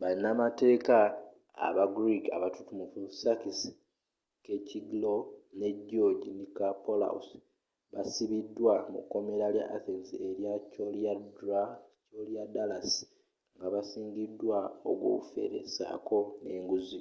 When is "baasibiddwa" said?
7.92-8.74